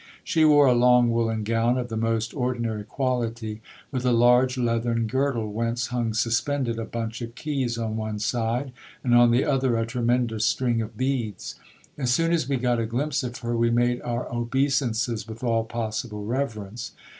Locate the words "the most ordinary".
1.89-2.83